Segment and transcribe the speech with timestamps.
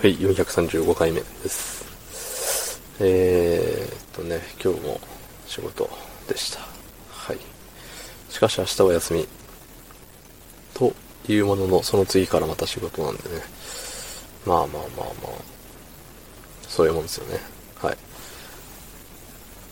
[0.00, 2.80] はい、435回目です。
[3.00, 5.00] えーっとね、今日も
[5.44, 5.90] 仕事
[6.28, 6.60] でした。
[7.10, 7.38] はい。
[8.30, 9.28] しかし明日は休み。
[10.72, 10.94] と
[11.28, 13.42] いうものの、その次からまた仕事なんでね。
[14.46, 15.32] まあまあまあまあ、
[16.68, 17.40] そういうもんですよね。
[17.74, 17.96] はい。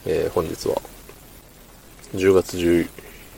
[0.06, 0.82] えー、本日は、
[2.16, 2.88] 10月14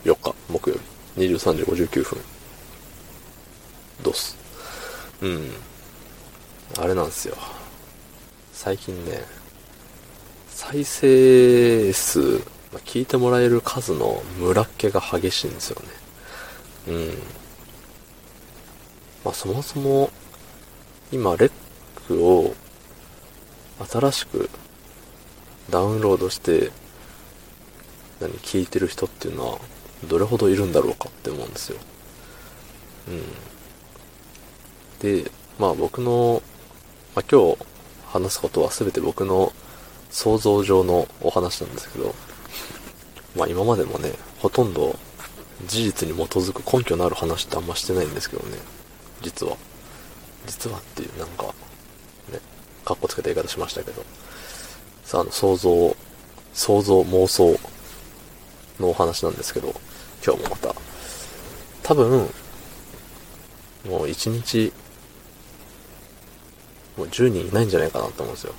[0.03, 0.77] 日木曜
[1.15, 2.19] 日、23時59分。
[4.01, 4.35] どうす。
[5.21, 5.51] うん。
[6.77, 7.35] あれなんですよ。
[8.53, 9.23] 最近ね、
[10.49, 12.39] 再生数、
[12.71, 15.87] ま聞いてもらえる数のムラっ気が激しいんですよね。
[16.89, 17.07] うん。
[19.23, 20.09] まあそもそも、
[21.11, 21.51] 今、レッ
[22.07, 22.53] クを
[23.89, 24.49] 新しく
[25.69, 26.71] ダウンロードして、
[28.19, 29.59] 何、聞いてる人っていうのは、
[30.07, 31.77] どれほどいるんだろうかって思うんですよ。
[33.07, 33.23] うん。
[35.23, 36.41] で、まあ僕の、
[37.15, 37.57] まあ今日
[38.07, 39.53] 話すことは全て僕の
[40.09, 42.15] 想像上のお話なんですけど、
[43.35, 44.97] まあ今までもね、ほとんど
[45.67, 48.57] 事実に基づく根拠のある話ってあんましてないんですけどね、
[49.21, 49.57] 実は。
[50.47, 51.43] 実はっていう、なんか、
[52.31, 52.39] ね、
[52.85, 54.03] かっこつけた言い方しましたけど、
[55.03, 55.95] さあ、あの、想像、
[56.53, 57.59] 想像、妄想
[58.79, 59.73] のお話なんですけど、
[60.25, 60.75] 今日もまた、
[61.83, 62.29] 多分、
[63.87, 64.71] もう一日、
[66.99, 68.53] もう10人いないんじゃないかなと思うんですよ。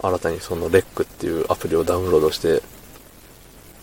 [0.00, 2.62] 新たにそのレックっていうアプリをダウンロードして、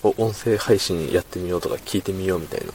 [0.03, 2.71] 音声配信やってみようとか聞いてみようみたいな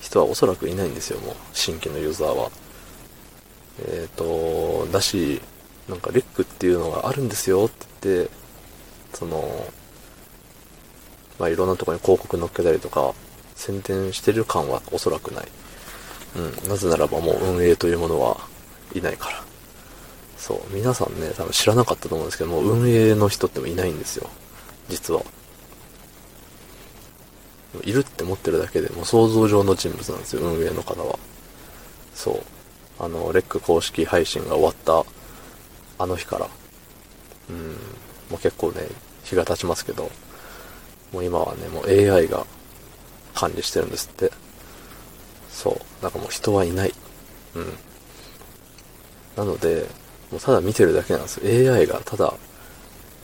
[0.00, 2.50] 人はおそらくいないんですよ、もう、新規のユーザーは。
[3.86, 5.40] えっ、と、だし、
[5.88, 8.30] なんかレックっていうのがあるんですよって言って、
[9.14, 9.66] その、
[11.38, 13.14] まあ、いろんなとこに広告載っけたりとか、
[13.54, 15.46] 宣伝してる感はおそらくない。
[16.36, 16.68] うん。
[16.68, 18.36] なぜならばもう運営というものは
[18.94, 19.44] いないから。
[20.36, 20.60] そう。
[20.70, 24.28] 皆さんね、多分知らなかったと思うんですけども、運営の人ってもいないんですよ。
[24.88, 25.22] 実は。
[27.84, 31.18] いるって思ってるだけでもう想像上の人物なんですよ、運営の方は。
[32.14, 32.42] そう。
[32.98, 35.04] あの、レック公式配信が終わった
[36.02, 36.48] あの日から。
[37.50, 37.68] うん。
[38.30, 38.86] もう結構ね、
[39.24, 40.10] 日が経ちますけど、
[41.12, 42.46] もう今はね、もう AI が
[43.34, 44.32] 管理してるんですって。
[45.50, 46.02] そう。
[46.02, 46.94] なんかもう人はいない。
[47.54, 47.78] うん。
[49.36, 49.86] なので、
[50.30, 51.74] もうただ見てるだけなんですよ。
[51.74, 52.34] AI がただ、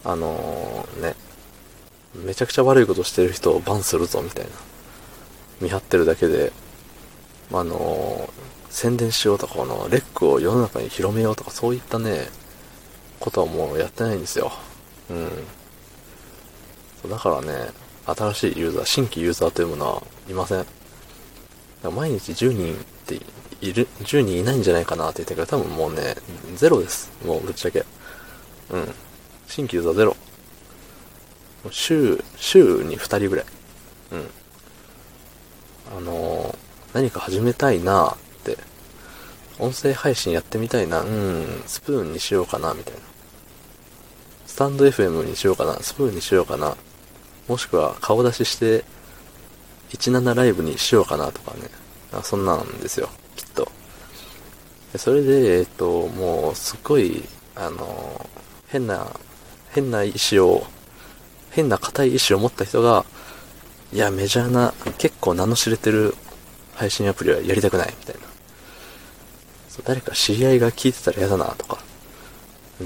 [0.04, 1.14] あのーね、
[2.14, 4.50] めちゃくちゃ悪いことしてる人をバンするぞ、みたいな。
[5.60, 6.52] 見張ってるだけで、
[7.52, 12.28] あのー宣伝しようとか、このレックを世の中に広めようとか、そういったね、
[13.20, 14.50] ことはもうやってないんですよ。
[15.10, 17.10] うん。
[17.10, 17.68] だからね、
[18.06, 20.64] 新しいユーザー、新規ユーザーというものはいません。
[21.94, 22.76] 毎日10人っ
[23.06, 23.20] て
[23.62, 26.16] いる、10人いないんじゃないかなって言ってるけど、多分もうね、
[26.56, 27.10] ゼロです。
[27.24, 27.84] もうぶっちゃけ。
[28.70, 28.94] うん。
[29.46, 30.16] 新規ユーザーゼロ。
[31.70, 33.44] 週、週に2人ぐらい。
[34.12, 34.30] うん。
[35.96, 36.62] あのー
[36.92, 38.58] 何か始めたいなって。
[39.58, 41.00] 音声配信やってみたいな。
[41.00, 43.00] うん、スプーンにしようかな、みたいな。
[44.46, 46.76] スタンド FM にしようかな、スプーンにしようかな。
[47.48, 48.84] もしくは顔出しして、
[49.90, 51.70] 17ライブにしようかなとかね。
[52.22, 53.08] そんなんですよ、
[54.96, 57.22] それで、えっと、もう、すっごい、
[57.54, 58.26] あの、
[58.68, 59.06] 変な、
[59.70, 60.66] 変な意思を、
[61.50, 63.04] 変な硬い意志を持った人が、
[63.92, 66.14] いや、メジャーな、結構名の知れてる
[66.74, 68.20] 配信アプリはやりたくない、みたいな。
[69.68, 71.78] そう誰か知り合いが聞いてたら嫌だな、とか。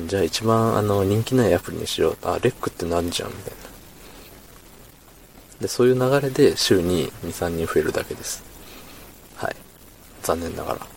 [0.06, 2.18] じゃあ一番あの人気ないアプリにしよう。
[2.22, 3.66] あ、レックってなるじゃん、みたいな。
[5.60, 8.44] で、そういう流れで週に2、3人増えるだけです。
[9.36, 9.56] はい。
[10.22, 10.95] 残念ながら。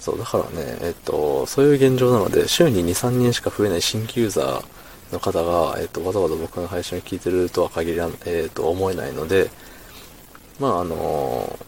[0.00, 9.50] そう、だからね、えっと、そういう現状なので、週に2、3人しか増えない新規ユーザーの方が、えっと、わざわざ僕の配信を聞いてるとは限らん、えっと、思えないので、
[10.58, 11.58] まあ、あの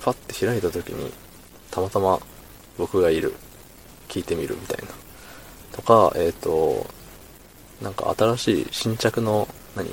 [0.00, 1.12] パッて開いた時に、
[1.70, 2.20] たまたま
[2.76, 3.32] 僕がいる、
[4.08, 4.92] 聞いてみるみたいな。
[5.72, 6.86] とか、えっ、と、
[7.80, 9.88] なんか新しい新着の、何？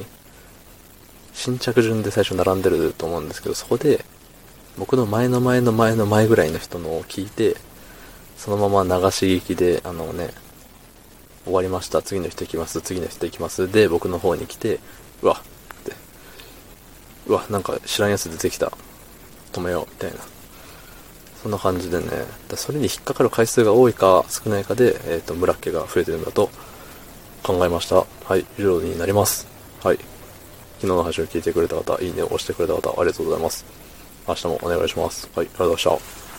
[1.34, 4.04] 新着順で最初並んでると思うんですけど、そこで、
[4.78, 7.56] 僕の前の前の前の前ぐらいの人のを聞いて、
[8.38, 10.30] そのまま流し聞きで、あのね、
[11.44, 14.80] 終わりました、次の人行きます、次の人行きます、で、僕の方に来て、
[15.22, 15.94] うわ、って、
[17.28, 18.72] うわ、なんか知らんやつ出てきた、
[19.52, 20.20] 止めよう、みたいな。
[21.42, 22.06] そんな感じでね、
[22.50, 26.50] だそれに引っかかる回数が多いか少ないかで、えっ、と、村っ気が増えてるんだと
[27.44, 28.06] 考えました。
[28.26, 29.48] はい、以上になります。
[29.84, 29.98] はい。
[30.78, 33.66] 昨日の配信を聞いてくれた方、いいねを押してくれた方、ありがとうございます。
[34.28, 35.30] 明日もお願いします。
[35.36, 36.31] はい、ありがとうございました。